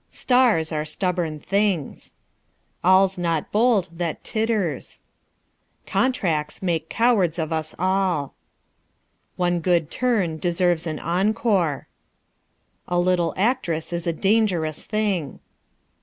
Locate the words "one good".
9.35-9.91